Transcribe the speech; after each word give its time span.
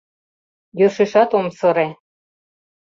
—Йӧршешат 0.79 1.29
ом 1.37 1.47
сырЕ. 1.57 1.87